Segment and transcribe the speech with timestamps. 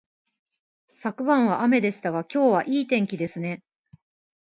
[1.03, 3.61] 昨晩は雨でしたが、今日はいい天気ですね